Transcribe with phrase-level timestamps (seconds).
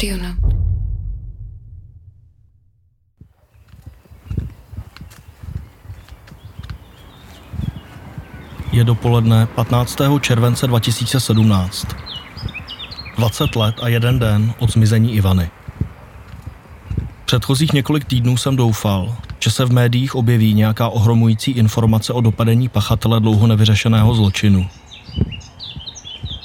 [0.00, 0.34] Audio now.
[8.72, 9.98] Je dopoledne 15.
[10.20, 11.86] července 2017.
[13.16, 15.50] 20 let a jeden den od zmizení Ivany.
[17.24, 22.68] Předchozích několik týdnů jsem doufal, že se v médiích objeví nějaká ohromující informace o dopadení
[22.68, 24.68] pachatele dlouho nevyřešeného zločinu.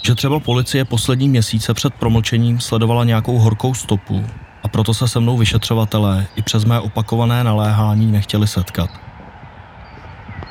[0.05, 4.25] Že třeba policie poslední měsíce před promlčením sledovala nějakou horkou stopu
[4.63, 8.89] a proto se se mnou vyšetřovatelé i přes mé opakované naléhání nechtěli setkat.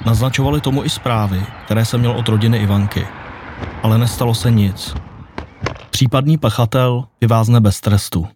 [0.06, 3.06] Naznačovali tomu i zprávy, které jsem měl od rodiny Ivanky.
[3.82, 4.94] Ale nestalo se nic.
[5.90, 8.26] Případný pachatel vyvázne bez trestu.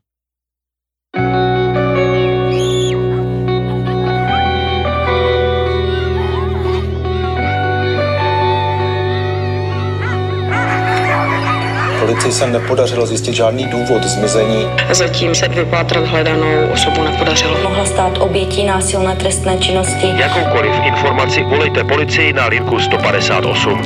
[12.01, 14.67] Policii se nepodařilo zjistit žádný důvod zmizení.
[14.91, 17.59] Zatím se vypátrat hledanou osobu nepodařilo.
[17.63, 20.07] Mohla stát obětí násilné trestné činnosti.
[20.17, 23.83] Jakoukoliv informaci volejte policii na linku 158.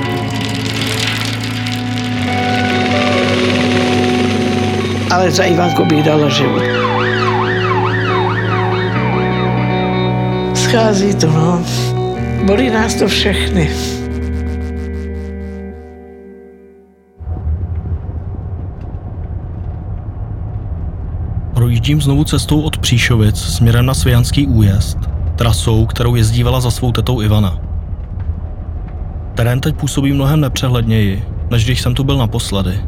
[5.13, 6.63] ale za Ivanku bych dala život.
[10.55, 11.65] Schází to, no.
[12.43, 13.71] Bolí nás to všechny.
[21.83, 24.99] Projíždím znovu cestou od Příšovic směrem na Svijanský újezd,
[25.37, 27.59] trasou, kterou jezdívala za svou tetou Ivana.
[29.35, 32.81] Terén teď působí mnohem nepřehledněji, než když jsem tu byl naposledy.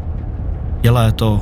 [0.83, 1.41] Je léto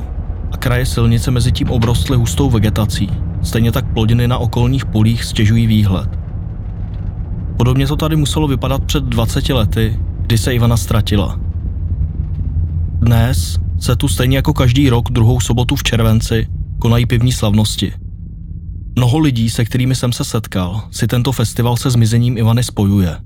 [0.52, 3.10] a kraje silnice mezi tím obrostly hustou vegetací,
[3.42, 6.08] stejně tak plodiny na okolních polích stěžují výhled.
[7.56, 11.40] Podobně to tady muselo vypadat před 20 lety, kdy se Ivana ztratila.
[12.98, 16.46] Dnes se tu stejně jako každý rok druhou sobotu v červenci
[16.82, 17.92] konají pivní slavnosti.
[18.96, 23.16] Mnoho lidí, se kterými jsem se setkal, si tento festival se zmizením Ivany spojuje.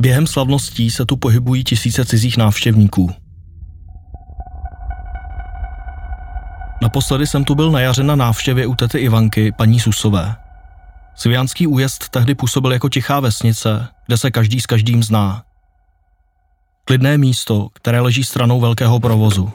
[0.00, 3.10] Během slavností se tu pohybují tisíce cizích návštěvníků.
[6.82, 10.36] Naposledy jsem tu byl na jaře na návštěvě u tety Ivanky, paní Susové.
[11.14, 15.42] Svijanský újezd tehdy působil jako tichá vesnice, kde se každý s každým zná.
[16.84, 19.52] Klidné místo, které leží stranou velkého provozu.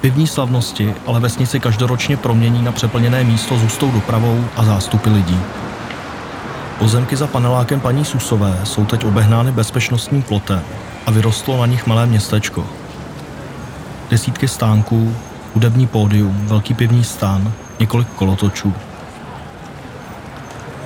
[0.00, 5.40] Pivní slavnosti ale vesnici každoročně promění na přeplněné místo s hustou dopravou a zástupy lidí.
[6.78, 10.62] Pozemky za panelákem paní Susové jsou teď obehnány bezpečnostním plotem
[11.06, 12.66] a vyrostlo na nich malé městečko.
[14.10, 15.16] Desítky stánků,
[15.54, 18.74] hudební pódium, velký pivní stán, několik kolotočů.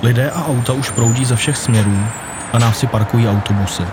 [0.01, 1.97] Lidé a auta už proudí ze všech směrů
[2.53, 3.83] a nás si parkují autobusy.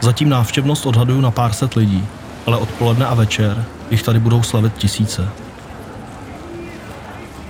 [0.00, 2.06] Zatím návštěvnost odhaduju na pár set lidí,
[2.46, 5.28] ale odpoledne a večer jich tady budou slavit tisíce.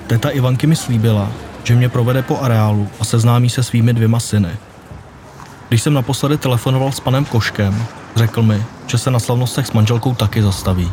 [0.07, 1.33] Teta Ivanky mi slíbila,
[1.65, 4.49] že mě provede po areálu a seznámí se svými dvěma syny.
[5.69, 7.87] Když jsem naposledy telefonoval s panem Koškem,
[8.17, 10.93] řekl mi, že se na slavnostech s manželkou taky zastaví.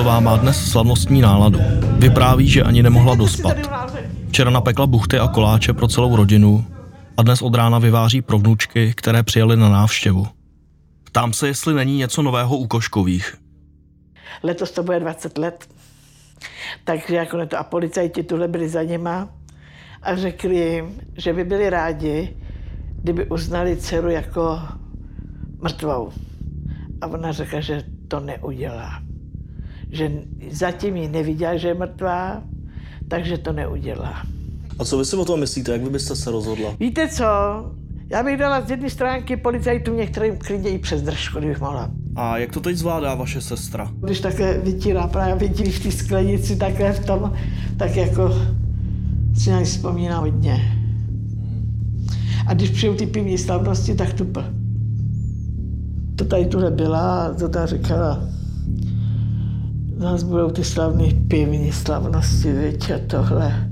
[0.00, 1.58] Susová má dnes slavnostní náladu.
[1.98, 3.56] Vypráví, že ani nemohla dospat.
[4.28, 6.64] Včera napekla buchty a koláče pro celou rodinu
[7.16, 10.26] a dnes od rána vyváří pro vnučky, které přijeli na návštěvu.
[11.04, 13.36] Ptám se, jestli není něco nového u Koškových.
[14.42, 15.68] Letos to bude 20 let.
[16.84, 19.28] Takže jako to, a policajti tuhle byli za nima
[20.02, 22.36] a řekli jim, že by byli rádi,
[23.02, 24.58] kdyby uznali dceru jako
[25.62, 26.12] mrtvou.
[27.00, 29.10] A ona řekla, že to neudělá.
[29.92, 30.12] Že
[30.50, 32.42] zatím ji neviděla, že je mrtvá,
[33.08, 34.22] takže to neudělá.
[34.78, 35.72] A co vy si o tom myslíte?
[35.72, 36.74] Jak vy byste se rozhodla?
[36.80, 37.24] Víte co?
[38.10, 41.90] Já bych dala z jedné stránky policajtům některým klidně i přes držku, kdybych mohla.
[42.16, 43.90] A jak to teď zvládá vaše sestra?
[44.00, 47.32] Když takhle vytírá právě vidí v té sklenici takhle v tom,
[47.76, 48.34] tak jako
[49.34, 50.76] si na vzpomíná hodně.
[52.46, 54.44] A když přijou ty pivní slavnosti, tak tupl.
[56.16, 58.28] To tady tuhle byla to tam říkala,
[60.00, 63.70] nás budou ty slavné pivní slavnosti, viď, a tohle.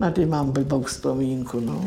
[0.00, 1.82] Na ty mám blbou vzpomínku, no.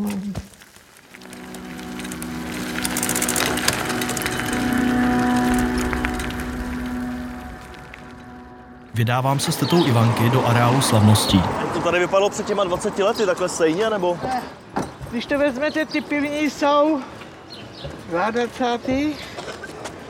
[8.93, 11.41] Vydávám se s tetou Ivanky do areálu slavností.
[11.73, 14.17] To tady vypadalo před těma 20 lety takhle stejně, nebo?
[15.11, 16.99] Když to vezmete, ty pivní jsou
[18.09, 18.95] 22.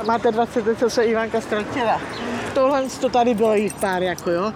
[0.08, 2.02] Máte 20 let, co se Ivanka ztratila.
[2.54, 4.54] Tohle to tady bylo jich pár, jako jo.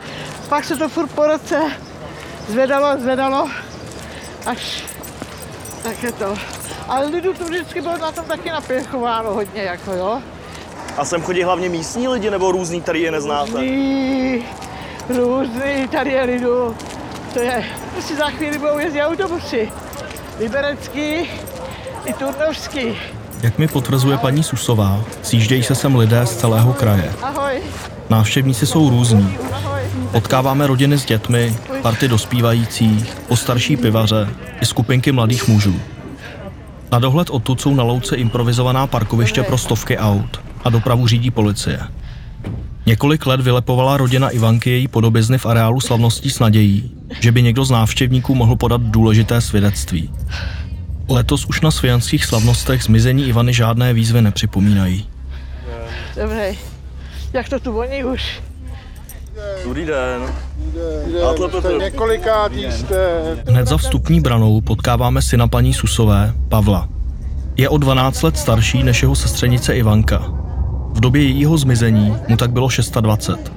[0.49, 1.71] Pak se to furt po roce
[2.47, 3.49] zvedalo, zvedalo,
[4.45, 4.83] až
[5.83, 6.35] tak je to.
[6.87, 10.21] Ale lidu to vždycky bylo na tom taky napěchováno hodně, jako jo.
[10.97, 13.51] A sem chodí hlavně místní lidi nebo různý, který je neznáte?
[13.51, 14.45] Různý,
[15.09, 16.75] různý, tady je lidu.
[17.33, 17.65] To je,
[17.99, 19.71] si za chvíli budou jezdit autobusy.
[20.39, 21.29] Liberecký
[22.05, 22.97] i Turnovský.
[23.43, 27.13] Jak mi potvrzuje paní Susová, sjíždějí se sem lidé z celého kraje.
[28.09, 29.37] Návštěvníci jsou různí.
[30.11, 34.29] Potkáváme rodiny s dětmi, party dospívajících, postarší pivaře
[34.61, 35.75] i skupinky mladých mužů.
[36.91, 41.79] Na dohled odtud jsou na louce improvizovaná parkoviště pro stovky aut a dopravu řídí policie.
[42.85, 47.65] Několik let vylepovala rodina Ivanky její podobizny v areálu slavností s nadějí, že by někdo
[47.65, 50.09] z návštěvníků mohl podat důležité svědectví.
[51.09, 55.09] Letos už na svějanských slavnostech zmizení Ivany žádné výzvy nepřipomínají.
[56.21, 56.57] Dobrý.
[57.33, 58.41] Jak to tu voní už?
[59.63, 60.21] Dobrý den.
[61.59, 63.21] Jste několikátý jste.
[63.47, 66.89] Hned za vstupní branou potkáváme syna paní Susové, Pavla.
[67.57, 70.17] Je o 12 let starší než jeho sestřenice Ivanka.
[70.93, 73.51] V době jejího zmizení mu tak bylo 620.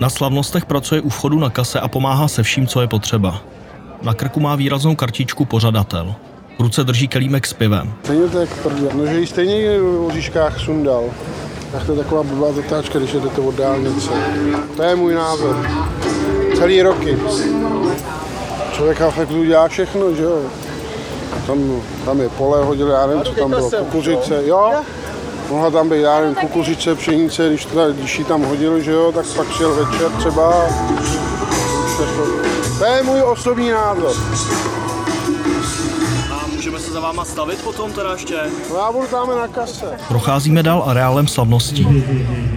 [0.00, 3.42] Na slavnostech pracuje u vchodu na kase a pomáhá se vším, co je potřeba.
[4.02, 6.14] Na krku má výraznou kartičku pořadatel.
[6.58, 7.92] V ruce drží kelímek s pivem.
[8.04, 8.88] Stejně to je jak prdě.
[8.94, 11.04] No, že ji stejně v Oříškách sundal.
[11.72, 14.10] Tak to je taková blbá zatáčka, když jdete od dálnice.
[14.76, 15.66] To je můj názor.
[16.56, 17.18] Celý roky.
[18.72, 20.38] Člověka fakt udělá všechno, že jo.
[21.46, 24.72] Tam, tam je pole, hodili, já nevím, co tam bylo, kukuřice, jo.
[25.50, 29.12] Mohla tam být, já nevím, kukuřice, pšenice, když, to, když ji tam hodili, že jo,
[29.12, 30.66] tak pak šel večer třeba.
[32.78, 34.12] To je můj osobní názor.
[36.32, 38.36] A můžeme se za váma stavit potom teda ještě?
[38.70, 39.86] No já budu tam na kase.
[40.08, 42.04] Procházíme dál areálem slavností.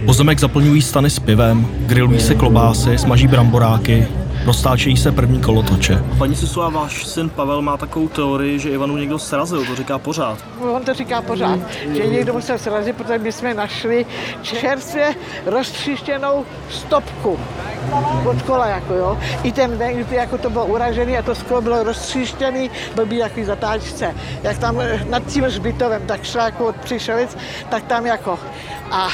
[0.06, 4.08] Pozemek zaplňují stany s pivem, grilují se klobásy, smaží bramboráky,
[4.44, 6.04] roztáčejí se první kolotoče.
[6.18, 10.38] Paní Susová, váš syn Pavel má takovou teorii, že Ivanu někdo srazil, to říká pořád.
[10.72, 11.60] On to říká pořád,
[11.92, 14.06] že někdo musel srazit, protože my jsme našli
[14.42, 15.14] čerstvě
[15.46, 17.38] roztříštěnou stopku
[18.24, 19.18] od kola, jako jo.
[19.42, 23.44] I ten den, kdy jako to bylo uražený a to sklo bylo roztříštěný, blbý takový
[23.44, 24.14] zatáčce.
[24.42, 27.36] Jak tam nad tím hřbitovem, tak šla jako od Přišovic,
[27.70, 28.38] tak tam jako.
[28.90, 29.08] A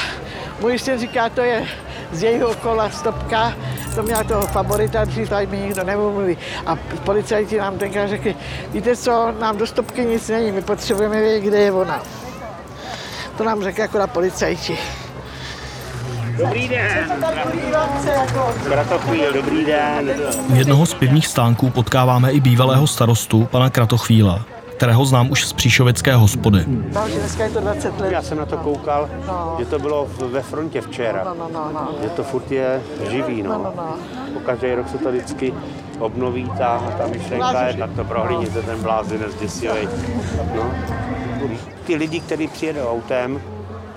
[0.61, 1.65] můj syn říká, to je
[2.11, 3.53] z jejího kola stopka,
[3.95, 6.37] to měla toho favorita, dřív tady mi nikdo nemluví.
[6.65, 8.35] A policajti nám tenkrát řekli,
[8.71, 12.01] víte co, nám do stopky nic není, my potřebujeme vědět, kde je ona.
[13.37, 14.77] To nám řekli jako na policajti.
[16.37, 17.23] Dobrý den.
[18.63, 20.11] Kratochvíl, dobrý den.
[20.49, 24.45] U jednoho z pivních stánků potkáváme i bývalého starostu, pana Kratochvíla,
[24.77, 26.65] kterého znám už z příšovické hospody.
[26.93, 28.11] Takže dneska je to 20 let.
[28.11, 29.09] Já jsem na to koukal,
[29.59, 31.23] že to bylo ve frontě včera.
[31.23, 31.89] No, no, no, no.
[32.03, 33.73] Že to furt je živý, No, no, no.
[33.75, 33.95] no.
[34.33, 35.53] Po každý rok se to vždycky
[35.99, 39.87] obnoví ta, ta myšlenka je, tak to prohlídněte ten blázinec děsivý.
[40.55, 40.71] No.
[41.85, 43.41] Ty lidi, kteří přijedou autem,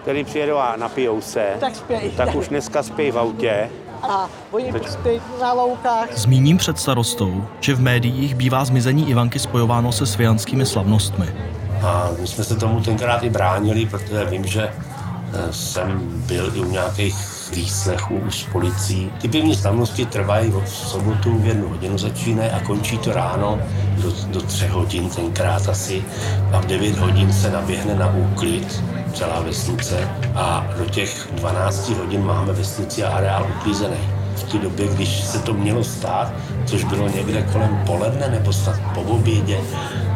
[0.03, 1.73] kteří přijedou a napijou se, Tak
[2.17, 3.69] tak už dneska spí v autě.
[4.03, 5.11] A oni spí
[5.41, 6.09] na loukách.
[6.15, 11.35] Zmíním před starostou, že v médiích bývá zmizení Ivanky spojováno se svijanskými slavnostmi.
[11.83, 16.61] A my jsme se tomu tenkrát i bránili, protože vím, že eh, jsem byl i
[16.61, 19.13] u nějakých výslechů s policií.
[19.21, 23.59] Ty pivní slavnosti trvají od sobotu v jednu hodinu začínají a končí to ráno
[24.03, 26.05] do, do třech hodin tenkrát asi.
[26.53, 28.83] A v 9 hodin se naběhne na úklid
[29.15, 33.97] celá vesnice a do těch 12 hodin máme vesnici a areál uklízený.
[34.37, 36.33] V té době, když se to mělo stát,
[36.67, 39.61] což bylo někde kolem poledne nebo snad po obědě,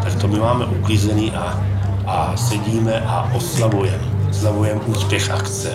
[0.02, 1.64] tak to my máme uklízený a,
[2.06, 4.04] a sedíme a oslavujeme.
[4.30, 5.72] Oslavujeme úspěch akce.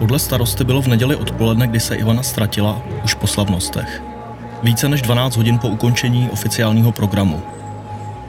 [0.00, 4.02] Podle starosty bylo v neděli odpoledne, kdy se Ivana ztratila, už po slavnostech.
[4.62, 7.42] Více než 12 hodin po ukončení oficiálního programu.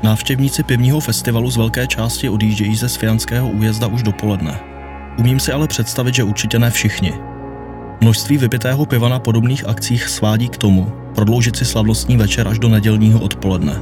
[0.03, 4.59] Návštěvníci pivního festivalu z velké části odjíždějí ze Svijanského újezda už dopoledne.
[5.19, 7.13] Umím si ale představit, že určitě ne všichni.
[8.01, 12.69] Množství vypitého piva na podobných akcích svádí k tomu prodloužit si slavnostní večer až do
[12.69, 13.81] nedělního odpoledne.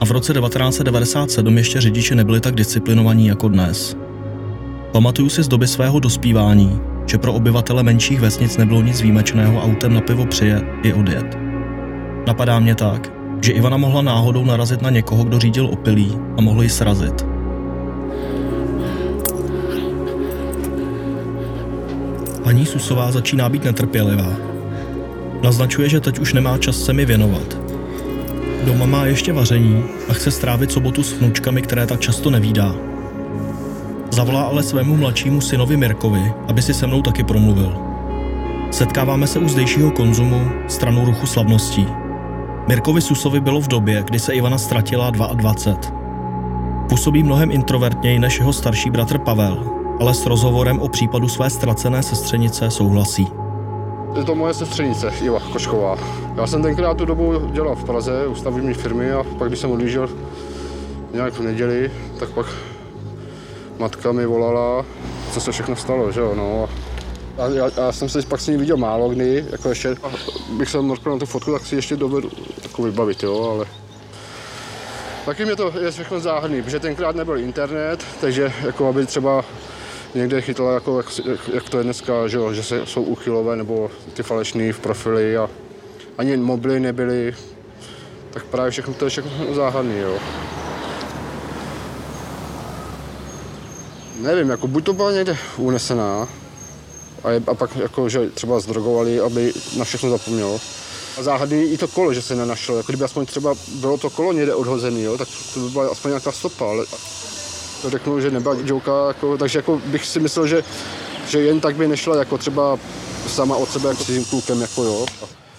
[0.00, 3.96] A v roce 1997 ještě řidiči nebyli tak disciplinovaní jako dnes.
[4.92, 9.94] Pamatuju si z doby svého dospívání, že pro obyvatele menších vesnic nebylo nic výjimečného autem
[9.94, 11.38] na pivo přijet i odjet.
[12.26, 13.12] Napadá mě tak,
[13.42, 17.26] že Ivana mohla náhodou narazit na někoho, kdo řídil opilý a mohl ji srazit.
[22.44, 24.36] Paní Susová začíná být netrpělivá.
[25.42, 27.58] Naznačuje, že teď už nemá čas se mi věnovat.
[28.64, 32.95] Doma má ještě vaření a chce strávit sobotu s vnučkami, které tak často nevídá.
[34.16, 37.76] Zavolá ale svému mladšímu synovi Mirkovi, aby si se mnou taky promluvil.
[38.70, 41.86] Setkáváme se u zdejšího konzumu stranu ruchu slavností.
[42.68, 46.88] Mirkovi Susovi bylo v době, kdy se Ivana ztratila 22.
[46.88, 49.70] Působí mnohem introvertněji než jeho starší bratr Pavel,
[50.00, 53.28] ale s rozhovorem o případu své ztracené sestřenice souhlasí.
[54.18, 55.96] Je to moje sestřenice, Iva Košková.
[56.36, 59.70] Já jsem tenkrát tu dobu dělal v Praze u stavební firmy a pak, když jsem
[59.70, 60.08] odjížděl
[61.14, 62.46] nějak v neděli, tak pak
[63.78, 64.86] matka mi volala,
[65.32, 66.68] co se všechno stalo, že jo, no.
[67.38, 69.96] A já, já, jsem se pak s ní viděl málo kdy, jako ještě,
[70.52, 72.30] bych se mrkl na tu fotku, tak si ještě dovedu
[72.62, 73.66] jako vybavit, jo, ale
[75.26, 79.44] Taky mě to je všechno záhadný, protože tenkrát nebyl internet, takže jako aby třeba
[80.14, 81.06] někde chytla, jako, jak,
[81.54, 85.50] jak to je dneska, že, že se, jsou uchylové nebo ty falešní v profily a
[86.18, 87.34] ani mobily nebyly,
[88.30, 90.18] tak právě všechno to je všechno záhadný, jo.
[94.20, 96.28] Nevím, jako buď to byla někde unesená,
[97.24, 100.58] a, je, a pak jako, že třeba zdrogovali, aby na všechno zapomněl,
[101.18, 102.76] a záhadný i to kolo, že se nenašlo.
[102.76, 106.10] Jako kdyby aspoň třeba bylo to kolo někde odhozený, jo, tak to by byla aspoň
[106.10, 106.84] nějaká stopa, ale
[107.82, 110.62] to řeknu, že nebyla džouka, jako, takže jako bych si myslel, že,
[111.28, 112.78] že jen tak by nešla jako třeba
[113.28, 115.06] sama od sebe jako tím klukem, jako jo.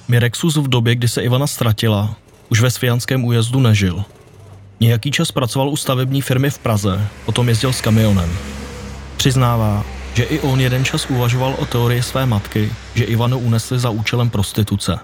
[0.08, 2.16] Mirexus v době, kdy se Ivana ztratila,
[2.50, 4.04] už ve Svijanském újezdu nežil.
[4.80, 8.38] Nějaký čas pracoval u stavební firmy v Praze, potom jezdil s kamionem.
[9.18, 13.90] Přiznává, že i on jeden čas uvažoval o teorii své matky, že Ivanu unesli za
[13.90, 15.00] účelem prostituce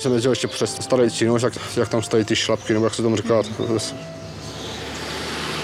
[0.00, 3.02] jsem jezdil ještě přes starý Cínoš, jak, jak tam stojí ty šlapky, nebo jak se
[3.02, 3.42] tomu říká.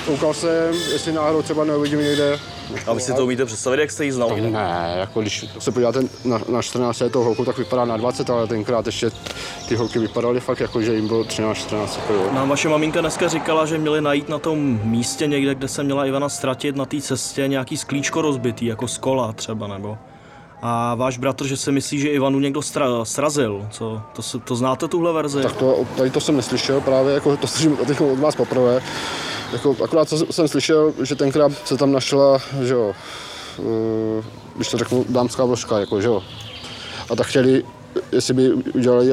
[0.06, 2.38] Koukal jsem, jestli náhodou třeba neuvidím někde.
[2.86, 4.36] A vy si to umíte představit, jak jste jí znal?
[4.36, 8.46] Ne, jako když se podíváte na, na 14 toho holku, tak vypadá na 20, ale
[8.46, 9.10] tenkrát ještě
[9.68, 11.96] ty holky vypadaly fakt jako, že jim bylo 13, 14.
[11.96, 12.34] Jako.
[12.34, 16.06] Nám vaše maminka dneska říkala, že měli najít na tom místě někde, kde se měla
[16.06, 19.98] Ivana ztratit na té cestě nějaký sklíčko rozbitý, jako z kola třeba, nebo?
[20.68, 23.66] A váš bratr, že se myslí, že Ivanu někdo stra- srazil.
[23.70, 24.02] Co?
[24.12, 25.42] To, to znáte tuhle verzi?
[25.42, 27.78] Tak to, tady to jsem neslyšel právě, jako to slyším
[28.12, 28.82] od vás poprvé.
[29.52, 32.94] Jako, akorát co jsem slyšel, že tenkrát se tam našla, že jo,
[33.58, 34.24] uh,
[34.56, 36.22] když to řeknu, dámská vložka, jako, že jo.
[37.10, 37.64] A tak chtěli
[38.12, 39.08] jestli by udělali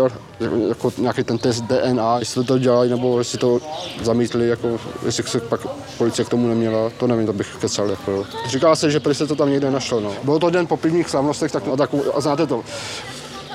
[0.68, 3.60] jako nějaký ten test DNA, jestli to dělali, nebo jestli to
[4.04, 7.90] zamítli, jako, jestli se pak policie k tomu neměla, to nevím, to bych kecal.
[7.90, 8.26] Jako.
[8.48, 10.00] Říká se, že prý se to tam někde našlo.
[10.00, 10.14] No.
[10.24, 12.64] Bylo to den po pivních slavnostech, tak, no, tak a znáte to.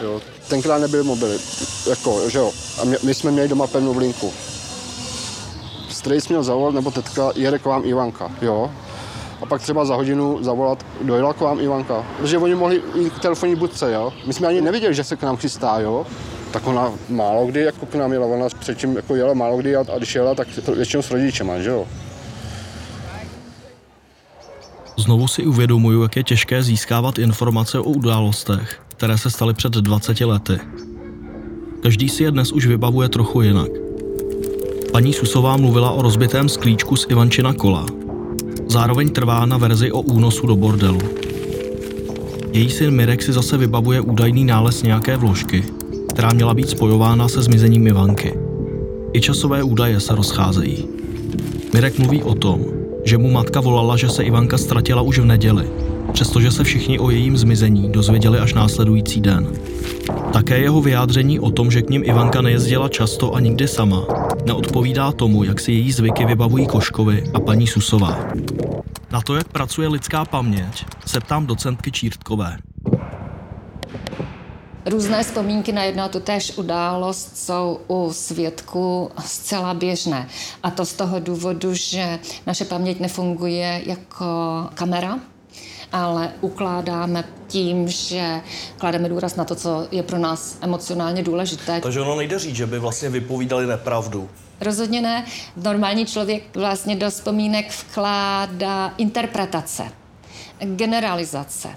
[0.03, 0.21] Jo.
[0.49, 1.39] Tenkrát nebyly mobily,
[1.91, 2.53] jako, že jo.
[2.81, 4.33] A mě, my jsme měli doma pevnou linku.
[5.91, 8.71] Strejc měl zavolat, nebo teďka jede k vám Ivanka, jo
[9.42, 12.04] a pak třeba za hodinu zavolat, dojela k vám Ivanka.
[12.21, 14.12] Protože oni mohli i k telefonní budce, jo.
[14.26, 16.07] My jsme ani nevěděli, že se k nám chystá, jo.
[16.50, 19.80] Tak ona málo kdy jako k nám jela, ona předtím jako jela málo kdy a,
[19.95, 21.87] a když jela, tak většinou s rodičema, že jo.
[24.97, 30.21] Znovu si uvědomuju, jak je těžké získávat informace o událostech, které se staly před 20
[30.21, 30.59] lety.
[31.83, 33.68] Každý si je dnes už vybavuje trochu jinak.
[34.92, 37.87] Paní Susová mluvila o rozbitém sklíčku z Ivančina kola,
[38.69, 41.01] Zároveň trvá na verzi o únosu do bordelu.
[42.53, 45.65] Její syn Mirek si zase vybavuje údajný nález nějaké vložky,
[46.09, 48.35] která měla být spojována se zmizením Ivanky.
[49.13, 50.89] I časové údaje se rozcházejí.
[51.75, 52.65] Mirek mluví o tom,
[53.05, 55.71] že mu matka volala, že se Ivanka ztratila už v neděli,
[56.13, 59.49] přestože se všichni o jejím zmizení dozvěděli až následující den.
[60.33, 64.07] Také jeho vyjádření o tom, že k ním Ivanka nejezdila často a nikdy sama,
[64.49, 68.19] neodpovídá tomu, jak si její zvyky vybavují Koškovi a paní Susová.
[69.11, 72.57] Na to, jak pracuje lidská paměť, se ptám docentky Čírtkové.
[74.87, 80.28] Různé vzpomínky na jedno a tu též událost jsou u svědků zcela běžné.
[80.62, 84.26] A to z toho důvodu, že naše paměť nefunguje jako
[84.75, 85.19] kamera,
[85.92, 88.40] ale ukládáme tím, že
[88.78, 91.80] klademe důraz na to, co je pro nás emocionálně důležité.
[91.80, 94.28] Takže ono nejde říct, že by vlastně vypovídali nepravdu.
[94.61, 95.25] Rozhodně ne.
[95.57, 99.92] Normální člověk vlastně do vzpomínek vkládá interpretace,
[100.61, 101.68] generalizace.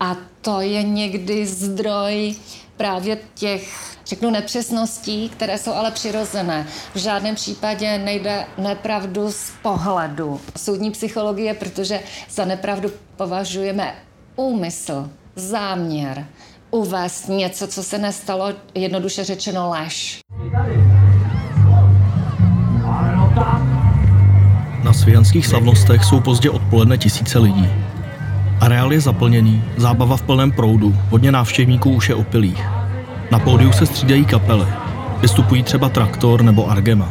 [0.00, 2.34] A to je někdy zdroj
[2.76, 6.66] právě těch, řeknu, nepřesností, které jsou ale přirozené.
[6.94, 13.94] V žádném případě nejde nepravdu z pohledu soudní psychologie, protože za nepravdu považujeme
[14.36, 16.26] úmysl, záměr,
[16.70, 20.18] uvést něco, co se nestalo, jednoduše řečeno lež.
[24.84, 27.68] Na svijanských slavnostech jsou pozdě odpoledne tisíce lidí.
[28.60, 32.64] Areál je zaplněný, zábava v plném proudu, hodně návštěvníků už je opilých.
[33.30, 34.66] Na pódiu se střídají kapely.
[35.20, 37.08] Vystupují třeba Traktor nebo Argema.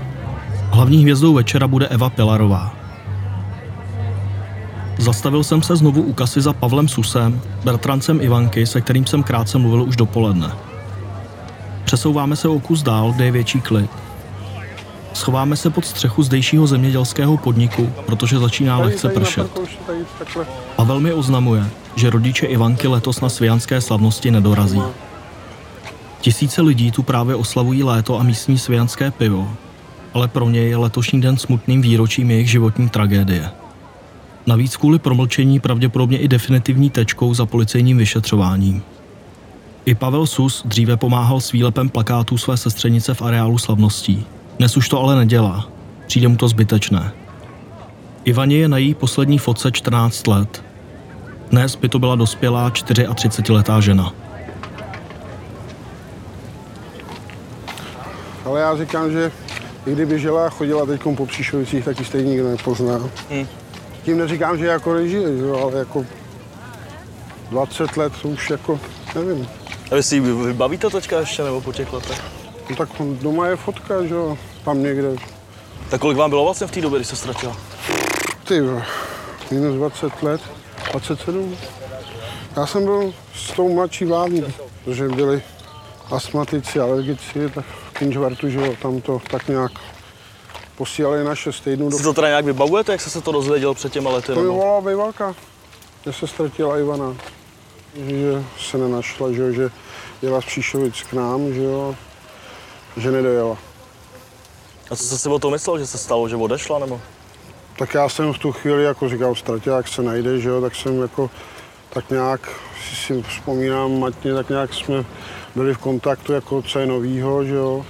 [0.71, 2.73] Hlavní hvězdou večera bude Eva Pilarová.
[4.97, 9.57] Zastavil jsem se znovu u kasy za Pavlem Susem, bratrancem Ivanky, se kterým jsem krátce
[9.57, 10.51] mluvil už dopoledne.
[11.83, 13.89] Přesouváme se o kus dál, kde je větší klid.
[15.15, 19.60] Schováme se pod střechu zdejšího zemědělského podniku, protože začíná lehce pršet.
[20.77, 24.81] A velmi oznamuje, že rodiče Ivanky letos na svijanské slavnosti nedorazí.
[26.22, 29.53] Tisíce lidí tu právě oslavují léto a místní svijanské pivo,
[30.13, 33.50] ale pro ně je letošní den smutným výročím jejich životní tragédie.
[34.45, 38.84] Navíc kvůli promlčení pravděpodobně i definitivní tečkou za policejním vyšetřováním.
[39.86, 44.25] I Pavel Sus dříve pomáhal s výlepem plakátů své sestřenice v areálu slavností.
[44.57, 45.67] Dnes už to ale nedělá.
[46.07, 47.12] Přijde mu to zbytečné.
[48.24, 50.63] Ivaně je na její poslední fotce 14 let.
[51.50, 54.13] Dnes by to byla dospělá 34-letá žena.
[58.45, 59.31] Ale já říkám, že
[59.85, 63.00] i kdyby žila a chodila teď po Příšovicích, tak ji stejně nikdo nepozná.
[63.29, 63.47] Hmm.
[64.03, 65.62] Tím neříkám, že jako režije, že?
[65.62, 66.05] ale jako
[67.50, 68.79] 20 let to už jako,
[69.15, 69.47] nevím.
[69.91, 72.44] A vy si vybavíte teďka ještě nebo po těch letech?
[72.69, 75.15] No tak doma je fotka, že jo, tam někde.
[75.89, 77.57] Tak kolik vám bylo vlastně v té době, když se ztratila?
[78.48, 78.62] Ty,
[79.51, 80.41] minus 20 let,
[80.91, 81.57] 27.
[82.55, 84.45] Já jsem byl s tou mladší vládní,
[84.86, 85.41] protože byli
[86.12, 89.72] astmatici, alergici, tak v Kinžvartu, že jo, tam to tak nějak
[90.77, 91.91] posílali na 6 týdnů.
[91.91, 94.34] Si to teda nějak vybavujete, jak jste se to dozvěděl před těma lety?
[94.34, 95.36] To mi volala bývalka,
[96.05, 97.15] že se ztratila Ivana,
[98.07, 99.69] že se nenašla, že, jo, že
[100.22, 101.95] jela z Příšovic k nám, že jo,
[102.97, 103.57] že nedojela.
[104.91, 107.01] A co jste si o tom myslel, že se stalo, že odešla, nebo?
[107.77, 110.75] Tak já jsem v tu chvíli jako říkal, ztratila, jak se najde, že jo, tak
[110.75, 111.29] jsem jako
[111.95, 112.49] tak nějak
[112.89, 115.05] si, si vzpomínám matně, tak nějak jsme
[115.55, 117.85] byli v kontaktu, jako co je novýho, že jo.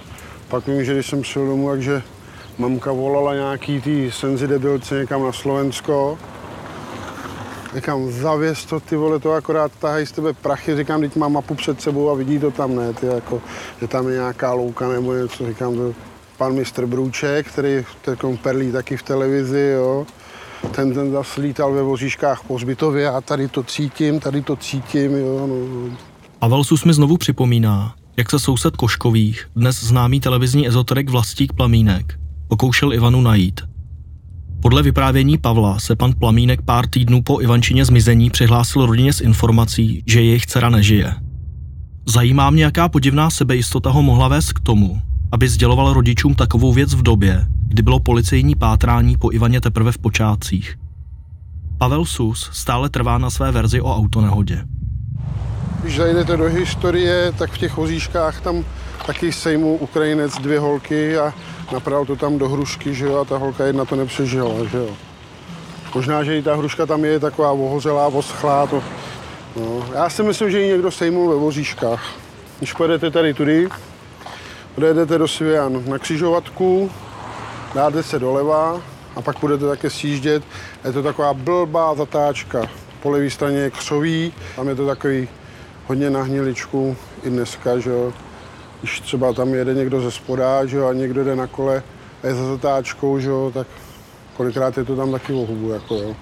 [0.48, 2.04] Pak vím, že když jsem šel domů, takže
[2.58, 6.18] mamka volala nějaký tý senzi debilce někam na Slovensko.
[7.76, 11.56] Říkám, zavěs to, ty vole, to akorát tahají z tebe prachy, říkám, teď mám mapu
[11.56, 13.42] před sebou a vidí to tam, ne, ty, jako,
[13.82, 15.94] že tam je nějaká louka nebo něco, říkám, to
[16.38, 20.06] pan mistr Brůček, který teď perlí taky v televizi, jo.
[20.72, 25.16] Ten, ten zase lítal ve vozíškách po zbytově a tady to cítím, tady to cítím,
[25.16, 25.48] jo.
[25.48, 25.98] No.
[26.40, 32.20] Pavel Sus mi znovu připomíná, jak se soused Koškových, dnes známý televizní ezoterik Vlastík Plamínek,
[32.48, 33.75] pokoušel Ivanu najít.
[34.66, 40.04] Podle vyprávění Pavla se pan Plamínek pár týdnů po Ivančině zmizení přihlásil rodině s informací,
[40.08, 41.14] že jejich dcera nežije.
[42.08, 45.02] Zajímá mě, jaká podivná sebejistota ho mohla vést k tomu,
[45.32, 49.98] aby sděloval rodičům takovou věc v době, kdy bylo policejní pátrání po Ivaně teprve v
[49.98, 50.76] počátcích.
[51.78, 54.64] Pavel Sus stále trvá na své verzi o autonehodě.
[55.82, 58.66] Když zajdete do historie, tak v těch vozíškách tam
[59.06, 61.34] taky sejmu Ukrajinec dvě holky a
[61.72, 64.90] napravil to tam do hrušky, že jo, a ta holka jedna to nepřežila, že jo.
[65.96, 68.84] Možná, že i ta hruška tam je taková ohořelá, oschlá, to,
[69.56, 69.86] no.
[69.94, 72.04] Já si myslím, že ji někdo sejmul ve vozíškách.
[72.58, 73.70] Když pojedete tady tudy,
[74.78, 76.92] Dojedete do Svijan na křižovatku,
[77.76, 78.82] dáte se doleva
[79.16, 80.44] a pak budete také sjíždět.
[80.86, 82.62] Je to taková blbá zatáčka.
[83.02, 85.30] Po levé straně je křoví, tam je to takový
[85.88, 88.14] hodně na hniličku i dneska, že jo.
[88.86, 91.84] Když třeba tam jede někdo ze spoda, že jo, a někdo jde na kole
[92.24, 93.68] a je za zatáčkou, že jo, tak
[94.38, 96.16] kolikrát je to tam taky o hubu, jako jo.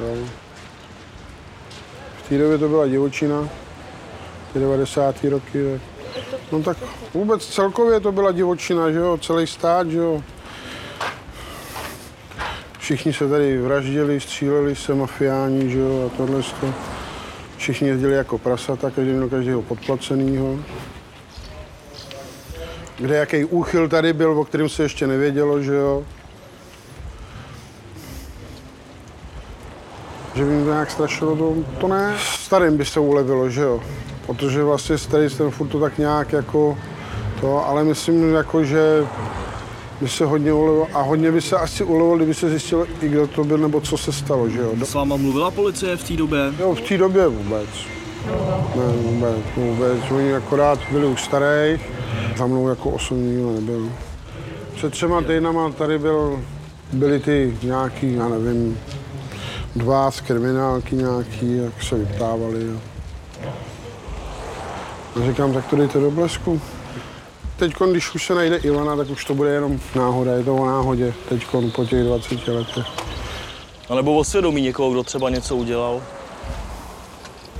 [0.00, 0.16] jo.
[2.24, 3.48] V té době to byla divočina,
[4.52, 5.24] ty 90.
[5.24, 5.80] roky.
[6.52, 6.76] No tak
[7.14, 10.22] vůbec celkově to byla divočina, že jo, celý stát, že jo.
[12.78, 16.97] Všichni se tady vraždili, stříleli se mafiáni, že jo, a tohle to.
[17.58, 20.58] Všichni jezdili jako prasata, každý měl každého podplacenýho.
[22.98, 26.04] Kde jaký úchyl tady byl, o kterém se ještě nevědělo, že jo.
[30.34, 32.14] Že by mi to nějak strašilo, to, to ne.
[32.18, 33.82] Starým by se ulevilo, že jo
[34.28, 36.78] protože vlastně starý ten furt to tak nějak jako
[37.40, 39.06] to, ale myslím jako, že
[40.00, 43.26] by se hodně ulevilo a hodně by se asi ulevilo, kdyby se zjistilo i kdo
[43.26, 44.72] to byl nebo co se stalo, že jo.
[44.84, 46.40] S váma mluvila policie v té době?
[46.58, 47.68] Jo, v té době vůbec.
[48.76, 50.10] Ne, vůbec, vůbec.
[50.10, 51.80] Oni akorát byli už starých,
[52.36, 53.92] za mnou jako osobní nikdo nebyl.
[54.74, 56.42] Před třema týdnama tady byl,
[56.92, 58.78] byly ty nějaký, já nevím,
[59.76, 62.66] dva z kriminálky nějaký, jak se vyptávali.
[65.16, 66.60] A říkám, tak to dejte do blesku.
[67.58, 70.66] Teď, když už se najde Ivana, tak už to bude jenom náhoda, je to o
[70.66, 72.86] náhodě, teď po těch 20 letech.
[73.88, 76.02] A nebo o svědomí někoho, kdo třeba něco udělal?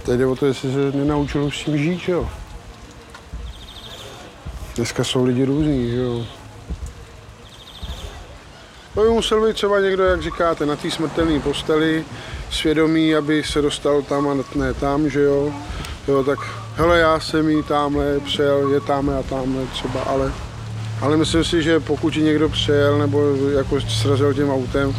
[0.03, 2.29] Teď jde o to, jestli se nenaučil s tím žít, jo.
[4.77, 6.27] Dneska jsou lidi různí, že jo.
[8.95, 12.05] To by musel být třeba někdo, jak říkáte, na té smrtelné posteli,
[12.51, 15.53] svědomí, aby se dostal tam a ne tam, že jo.
[16.09, 16.39] Jo, tak
[16.79, 20.33] hele, já jsem jí tamhle přijel, je tamhle a tamhle třeba, ale,
[21.01, 23.23] ale myslím si, že pokud ji někdo přijel nebo
[23.57, 24.97] jako srazil tím autem,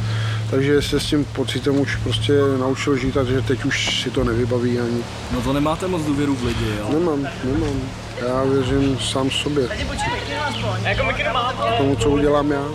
[0.50, 4.24] takže se s tím pocitem už prostě naučil žít a že teď už si to
[4.24, 5.04] nevybaví ani.
[5.32, 6.90] No to nemáte moc důvěru v lidi, jo?
[7.00, 7.82] Nemám, nemám.
[8.28, 9.70] Já věřím sám sobě.
[11.78, 12.66] Tomu, co udělám já.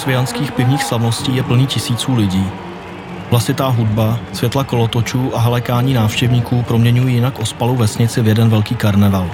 [0.00, 2.46] Svijanských pivních slavností je plný tisíců lidí.
[3.30, 9.30] Hlasitá hudba, světla kolotočů a halekání návštěvníků proměňují jinak ospalou vesnici v jeden velký karneval.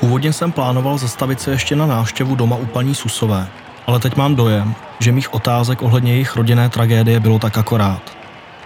[0.00, 3.48] Původně jsem plánoval zastavit se ještě na návštěvu doma u paní Susové,
[3.86, 8.02] ale teď mám dojem, že mých otázek ohledně jejich rodinné tragédie bylo tak akorát.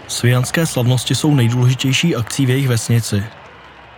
[0.09, 3.25] Svijanské slavnosti jsou nejdůležitější akcí v jejich vesnici.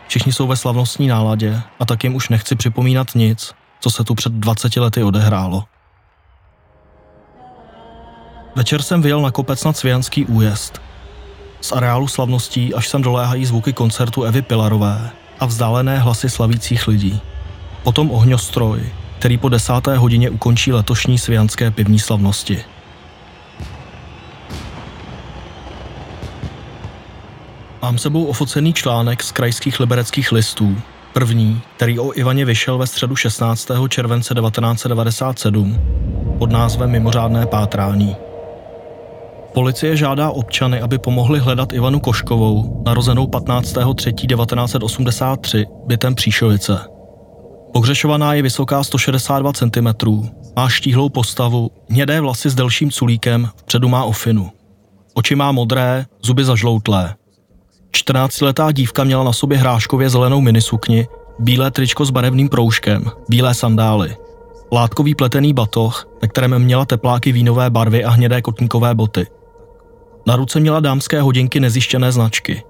[0.08, 4.14] Všichni jsou ve slavnostní náladě a tak jim už nechci připomínat nic, co se tu
[4.14, 5.64] před 20 lety odehrálo.
[8.56, 10.80] Večer jsem vyjel na kopec nad Svijanský újezd.
[11.60, 17.20] Z areálu slavností až sem doléhají zvuky koncertu Evy Pilarové a vzdálené hlasy slavících lidí.
[17.82, 18.80] Potom ohňostroj,
[19.18, 22.64] který po desáté hodině ukončí letošní svijanské pivní slavnosti.
[27.82, 30.76] Mám sebou ofocený článek z krajských libereckých listů,
[31.12, 33.70] první, který o Ivaně vyšel ve středu 16.
[33.88, 35.78] července 1997
[36.38, 38.25] pod názvem Mimořádné pátrání.
[39.56, 46.80] Policie žádá občany, aby pomohli hledat Ivanu Koškovou, narozenou 15.3.1983, bytem Příšovice.
[47.72, 49.88] Pohřešovaná je vysoká 162 cm,
[50.56, 54.50] má štíhlou postavu, hnědé vlasy s delším culíkem, vpředu má ofinu.
[55.14, 57.14] Oči má modré, zuby zažloutlé.
[57.92, 61.06] 14-letá dívka měla na sobě hráškově zelenou minisukni,
[61.38, 64.16] bílé tričko s barevným proužkem, bílé sandály.
[64.72, 69.26] Látkový pletený batoh, ve kterém měla tepláky vínové barvy a hnědé kotníkové boty.
[70.28, 72.62] Na ruce měla dámské hodinky nezjištěné značky.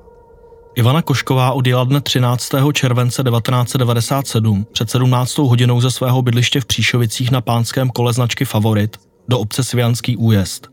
[0.74, 2.50] Ivana Košková odjela dne 13.
[2.72, 5.38] července 1997 před 17.
[5.38, 8.96] hodinou ze svého bydliště v Příšovicích na pánském kole značky Favorit
[9.28, 10.68] do obce Svijanský újezd.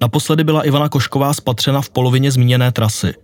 [0.00, 3.14] Naposledy byla Ivana Košková spatřena v polovině zmíněné trasy.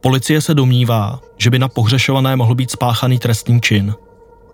[0.00, 3.94] Policie se domnívá, že by na pohřešované mohl být spáchaný trestný čin.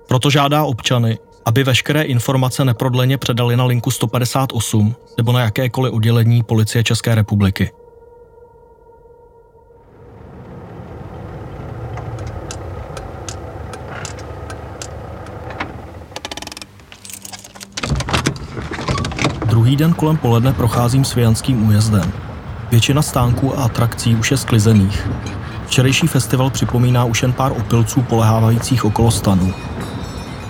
[0.08, 6.42] Proto žádá občany, aby veškeré informace neprodleně předali na linku 158 nebo na jakékoliv oddělení
[6.42, 7.70] Policie České republiky.
[19.46, 22.12] Druhý den kolem poledne procházím Svijanským újezdem.
[22.70, 25.09] Většina stánků a atrakcí už je sklizených.
[25.66, 29.54] Včerejší festival připomíná už jen pár opilců polehávajících okolo stanu.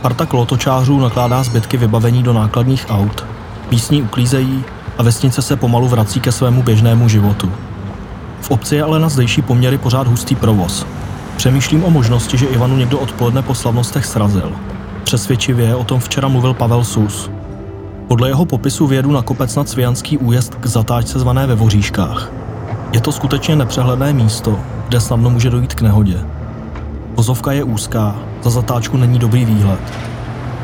[0.07, 3.27] Parta klotočářů nakládá zbytky vybavení do nákladních aut,
[3.71, 4.65] místní uklízejí
[4.99, 7.53] a vesnice se pomalu vrací ke svému běžnému životu.
[8.41, 10.87] V obci je ale na zdejší poměry pořád hustý provoz.
[11.37, 14.53] Přemýšlím o možnosti, že Ivanu někdo odpoledne po slavnostech srazil.
[15.05, 17.31] Přesvědčivě o tom včera mluvil Pavel Sus.
[18.09, 22.31] Podle jeho popisu vědu na kopec nad Svijanský újezd k zatáčce zvané ve Voříškách.
[22.93, 26.36] Je to skutečně nepřehledné místo, kde snadno může dojít k nehodě.
[27.17, 29.81] Vozovka je úzká, za zatáčku není dobrý výhled.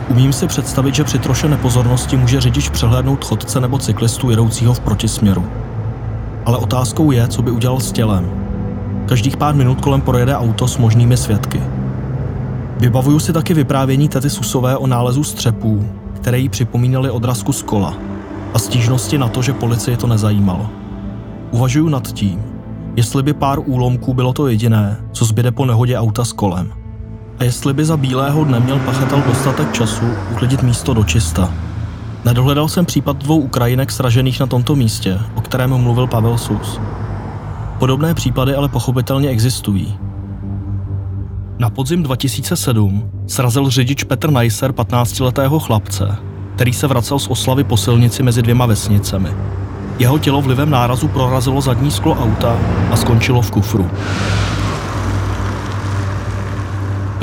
[0.08, 4.80] Umím si představit, že při troše nepozornosti může řidič přehlédnout chodce nebo cyklistu jedoucího v
[4.80, 5.44] protisměru.
[6.46, 8.30] Ale otázkou je, co by udělal s tělem.
[9.08, 11.62] Každých pár minut kolem projede auto s možnými svědky.
[12.78, 17.94] Vybavuju si taky vyprávění tety Susové o nálezu střepů, které jí připomínaly odrazku z kola
[18.54, 20.70] a stížnosti na to, že policii to nezajímalo.
[21.50, 22.42] Uvažuju nad tím,
[22.96, 26.72] jestli by pár úlomků bylo to jediné, co zbyde po nehodě auta s kolem.
[27.38, 31.54] A jestli by za bílého dne měl pachatel dostatek času uklidit místo do čista.
[32.24, 36.80] Nedohledal jsem případ dvou Ukrajinek sražených na tomto místě, o kterém mluvil Pavel Sus.
[37.78, 39.98] Podobné případy ale pochopitelně existují.
[41.58, 46.16] Na podzim 2007 srazil řidič Petr Neisser 15-letého chlapce,
[46.54, 49.30] který se vracel z oslavy po silnici mezi dvěma vesnicemi.
[49.98, 52.56] Jeho tělo vlivem nárazu prorazilo zadní sklo auta
[52.90, 53.90] a skončilo v kufru.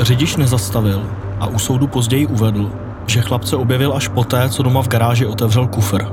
[0.00, 1.02] Řidič nezastavil
[1.40, 2.70] a u soudu později uvedl,
[3.06, 6.04] že chlapce objevil až poté, co doma v garáži otevřel kufr.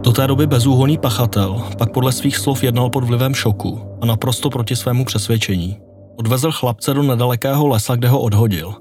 [0.00, 4.50] Do té doby bezúhonný pachatel pak podle svých slov jednal pod vlivem šoku a naprosto
[4.50, 5.76] proti svému přesvědčení.
[6.18, 8.74] Odvezl chlapce do nedalekého lesa, kde ho odhodil.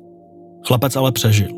[0.68, 1.50] Chlapec ale přežil.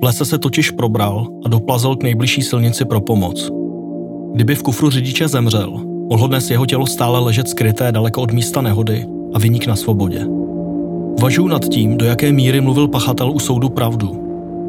[0.00, 3.50] V lese se totiž probral a doplazil k nejbližší silnici pro pomoc.
[4.34, 5.70] Kdyby v kufru řidiče zemřel,
[6.10, 10.41] mohlo dnes jeho tělo stále ležet skryté daleko od místa nehody a vyník na svobodě.
[11.18, 14.22] Uvažuji nad tím, do jaké míry mluvil pachatel u soudu pravdu.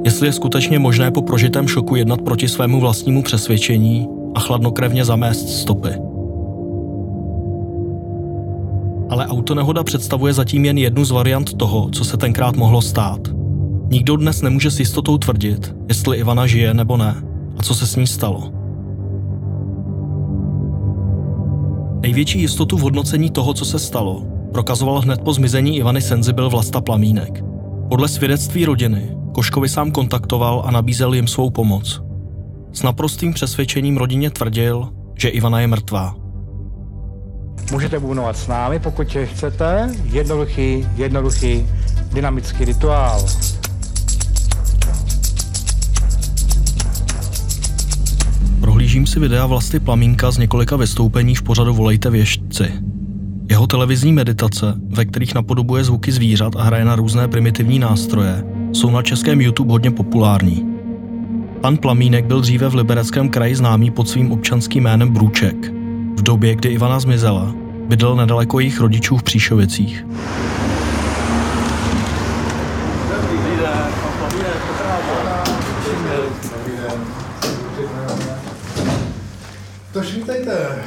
[0.06, 5.49] Jestli je skutečně možné po prožitém šoku jednat proti svému vlastnímu přesvědčení a chladnokrevně zamést
[5.49, 5.89] stopy.
[9.10, 13.19] Ale autonehoda představuje zatím jen jednu z variant toho, co se tenkrát mohlo stát.
[13.89, 17.15] Nikdo dnes nemůže s jistotou tvrdit, jestli Ivana žije nebo ne
[17.58, 18.51] a co se s ní stalo.
[22.01, 24.23] Největší jistotu v hodnocení toho, co se stalo,
[24.54, 27.44] prokazoval hned po zmizení Ivany Senzibil Vlasta Plamínek.
[27.89, 32.02] Podle svědectví rodiny Koškovi sám kontaktoval a nabízel jim svou pomoc.
[32.74, 34.89] S naprostým přesvědčením rodině tvrdil,
[35.20, 36.16] že Ivana je mrtvá.
[37.72, 39.96] Můžete bubnovat s námi, pokud chcete.
[40.04, 41.66] Jednoduchý, jednoduchý,
[42.13, 43.26] dynamický rituál.
[48.60, 52.92] Prohlížím si videa Vlasty Plamínka z několika vystoupení v pořadu Volejte věštci.
[53.49, 58.89] Jeho televizní meditace, ve kterých napodobuje zvuky zvířat a hraje na různé primitivní nástroje, jsou
[58.89, 60.65] na českém YouTube hodně populární.
[61.62, 65.71] Pan Plamínek byl dříve v Libereckém kraji známý pod svým občanským jménem Brůček.
[66.17, 67.56] V době, kdy Ivana zmizela,
[67.88, 70.06] bydlel nedaleko jejich rodičů v Příšovicích.
[80.13, 80.84] To švítejte.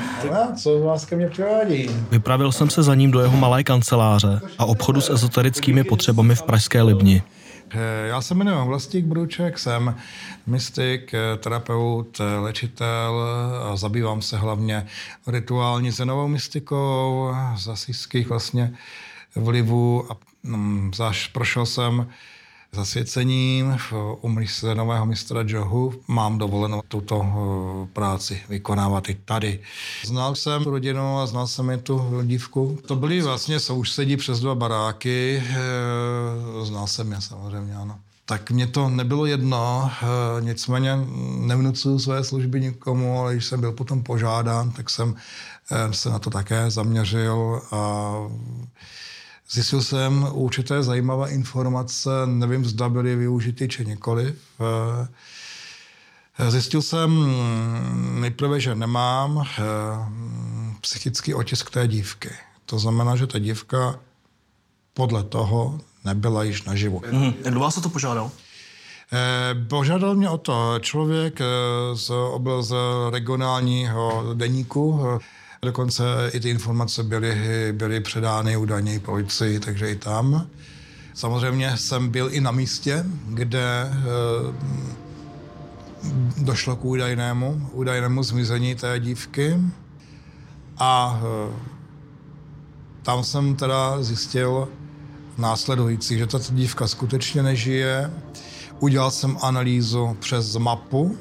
[0.57, 1.91] Co vás ke mně přivádí?
[2.11, 6.43] Vypravil jsem se za ním do jeho malé kanceláře a obchodu s ezoterickými potřebami v
[6.43, 7.23] Pražské Libni.
[7.71, 9.95] Eh, já se jmenuji Vlastík Bruček, jsem
[10.47, 13.23] mystik, eh, terapeut, eh, lečitel
[13.73, 14.87] a zabývám se hlavně
[15.27, 18.75] rituální zenovou mystikou z asijských vlastně
[19.37, 22.07] vlivů a mm, zaš prošel jsem
[22.77, 23.79] zasvěcením
[24.21, 24.31] u
[24.75, 25.95] nového mistra Johu.
[26.09, 29.61] Mám dovolenou tuto eh, práci vykonávat i tady.
[30.05, 32.79] Znal jsem rodinu a znal jsem i tu dívku.
[32.87, 35.43] To byly vlastně sousedí přes dva baráky.
[35.47, 40.07] Eh, znal jsem je samozřejmě, ano tak mě to nebylo jedno, eh,
[40.41, 40.99] nicméně
[41.39, 45.15] nevnucuju své služby nikomu, ale když jsem byl potom požádán, tak jsem
[45.91, 48.13] se na to také zaměřil a
[49.51, 54.35] Zjistil jsem určité zajímavé informace, nevím, zda byly využity či nikoliv.
[56.39, 57.35] Eh, zjistil jsem
[58.21, 59.63] nejprve, že nemám eh,
[60.81, 62.31] psychický otisk té dívky.
[62.65, 63.99] To znamená, že ta dívka
[64.95, 67.03] podle toho nebyla již naživu.
[67.11, 68.31] Mm, kdo vás o to požádal?
[69.13, 71.39] Eh, požádal mě o to člověk
[71.95, 72.13] z,
[72.61, 72.75] z
[73.11, 75.01] regionálního deníku,
[75.67, 80.47] Dokonce i ty informace byly, byly předány údajně policii, takže i tam.
[81.15, 83.95] Samozřejmě jsem byl i na místě, kde eh,
[86.37, 89.57] došlo k údajnému, údajnému zmizení té dívky.
[90.79, 91.53] A eh,
[93.03, 94.69] tam jsem teda zjistil
[95.39, 98.11] následující, že ta dívka skutečně nežije.
[98.79, 101.19] Udělal jsem analýzu přes mapu.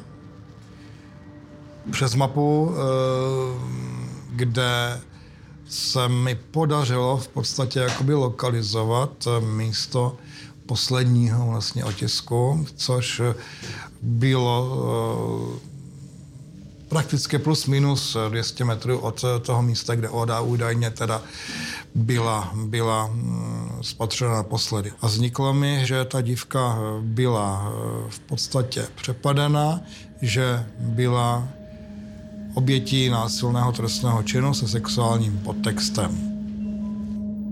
[1.92, 3.95] Přes mapu e,
[4.36, 5.02] kde
[5.70, 10.18] se mi podařilo v podstatě jakoby lokalizovat místo
[10.66, 13.22] posledního vlastně otisku, což
[14.02, 14.78] bylo
[15.56, 15.76] eh,
[16.90, 21.22] prakticky plus minus 200 metrů od toho místa, kde Oda údajně teda
[21.96, 24.94] byla, byla mm, spatřena naposledy.
[25.02, 29.82] A vzniklo mi, že ta dívka byla eh, v podstatě přepadená,
[30.22, 31.48] že byla
[32.56, 36.36] obětí násilného trestného činu se sexuálním podtextem.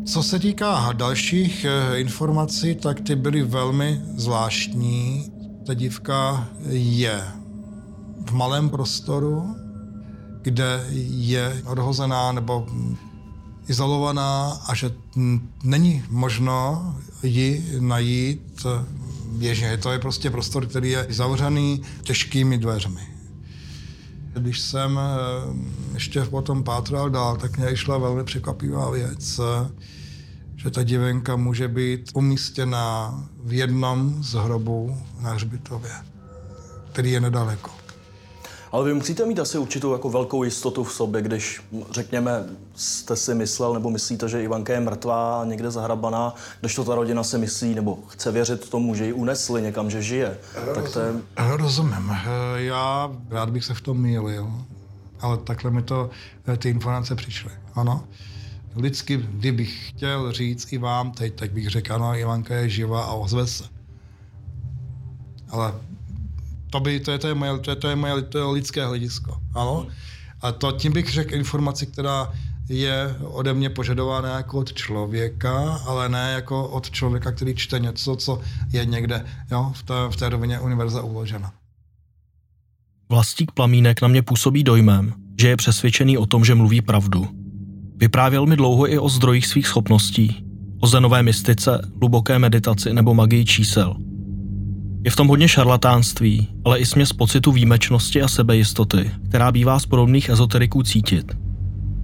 [0.05, 5.31] Co se týká dalších eh, informací, tak ty byly velmi zvláštní.
[5.65, 7.27] Ta dívka je
[8.25, 9.55] v malém prostoru,
[10.41, 12.67] kde je odhozená nebo
[13.67, 14.91] izolovaná a že
[15.63, 18.65] není možno ji najít
[19.27, 19.77] běžně.
[19.77, 23.12] To je prostě prostor, který je zavřený těžkými dveřmi.
[24.33, 29.39] Když jsem eh, ještě potom pátral dál, tak mě šla velmi překvapivá věc,
[30.55, 35.91] že ta divenka může být umístěna v jednom z hrobů na hřbitově,
[36.91, 37.82] který je nedaleko.
[38.73, 43.35] Ale vy musíte mít asi určitou jako velkou jistotu v sobě, když, řekněme, jste si
[43.35, 47.37] myslel nebo myslíte, že Ivanka je mrtvá a někde zahrabaná, když to ta rodina si
[47.37, 50.37] myslí nebo chce věřit tomu, že ji unesli někam, že žije.
[50.55, 50.75] Rozumím.
[50.75, 51.13] Tak to je...
[51.57, 52.11] Rozumím.
[52.55, 54.51] Já rád bych se v tom mýlil,
[55.19, 56.09] ale takhle mi to
[56.47, 57.51] eh, ty informace přišly.
[57.75, 58.03] Ano.
[58.75, 63.13] Lidsky, kdybych chtěl říct i vám teď, tak bych řekl, ano, Ivanka je živá a
[63.13, 63.63] ozve se.
[65.49, 65.73] Ale
[66.73, 68.85] To, by, to, je, to, je moje, to, je, to je moje to je lidské
[68.85, 69.37] hledisko.
[69.53, 69.87] Ano?
[70.41, 72.33] A to tím bych řekl informaci, která
[72.69, 78.15] je ode mě požadována jako od člověka, ale ne jako od člověka, který čte něco,
[78.15, 81.53] co je někde jo, v, té, v té rovině univerza uložena.
[83.09, 87.27] Vlastík Plamínek na mě působí dojmem, že je přesvědčený o tom, že mluví pravdu.
[87.95, 90.45] Vyprávěl mi dlouho i o zdrojích svých schopností,
[90.79, 94.12] o zenové mystice, hluboké meditaci nebo magii čísel.
[95.05, 99.85] Je v tom hodně šarlatánství, ale i směs pocitu výjimečnosti a sebejistoty, která bývá z
[99.85, 101.37] podobných ezoteriků cítit.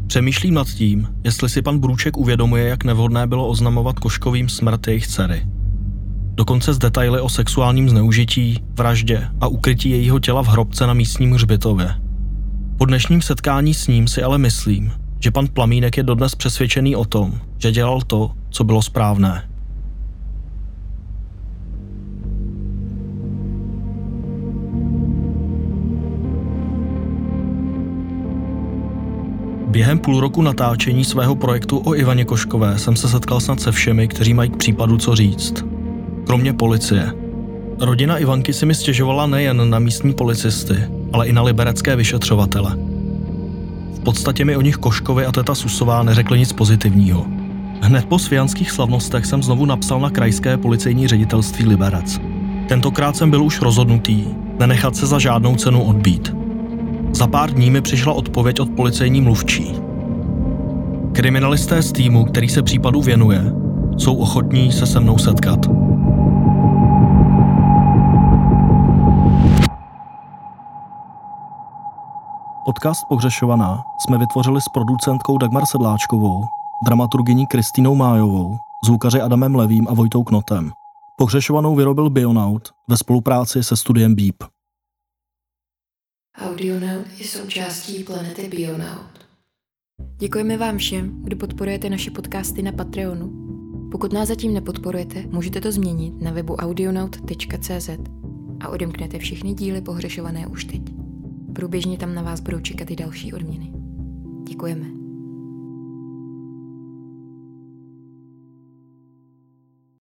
[0.08, 5.08] Přemýšlím nad tím, jestli si pan Brůček uvědomuje, jak nevhodné bylo oznamovat Koškovým smrt jejich
[5.08, 5.48] dcery.
[6.34, 11.32] Dokonce z detaily o sexuálním zneužití, vraždě a ukrytí jejího těla v hrobce na místním
[11.32, 11.96] hřbitově.
[12.78, 17.06] Po dnešním setkání s ním si ale myslím, že pan Plamínek je dodnes přesvědčený o
[17.06, 19.49] tom, že dělal to, co bylo správné.
[29.80, 34.08] Během půl roku natáčení svého projektu o Ivaně Koškové jsem se setkal snad se všemi,
[34.08, 35.66] kteří mají k případu co říct.
[36.26, 37.14] Kromě policie.
[37.80, 40.76] Rodina Ivanky si mi stěžovala nejen na místní policisty,
[41.14, 42.76] ale i na liberecké vyšetřovatele.
[43.94, 47.26] V podstatě mi o nich Koškovi a teta Susová neřekli nic pozitivního.
[47.82, 52.22] Hned po svijanských slavnostech jsem znovu napsal na krajské policejní ředitelství Liberec.
[52.68, 54.26] Tentokrát jsem byl už rozhodnutý
[54.60, 56.36] nenechat se za žádnou cenu odbít.
[57.12, 59.76] Za pár dní mi přišla odpověď od policejní mluvčí.
[61.12, 63.54] Kriminalisté z týmu, který se případu věnuje,
[63.98, 65.60] jsou ochotní se se mnou setkat.
[72.66, 76.44] Podcast Pohřešovaná jsme vytvořili s producentkou Dagmar Sedláčkovou,
[76.86, 80.72] dramaturgyní Kristýnou Májovou, zvukaři Adamem Levým a Vojtou Knotem.
[81.18, 84.59] Pohřešovanou vyrobil Bionaut ve spolupráci se studiem Beep.
[86.38, 89.26] Audionaut je součástí planety Bionaut.
[90.18, 93.50] Děkujeme vám všem, kdo podporujete naše podcasty na Patreonu.
[93.92, 97.90] Pokud nás zatím nepodporujete, můžete to změnit na webu audionaut.cz
[98.60, 100.82] a odemknete všechny díly pohřešované už teď.
[101.56, 103.74] Průběžně tam na vás budou čekat i další odměny.
[104.50, 104.99] Děkujeme.